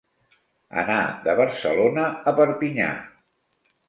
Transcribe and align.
Anar 0.83 1.01
de 1.27 1.35
Barcelona 1.39 2.05
a 2.31 2.33
Perpinyà. 2.39 2.89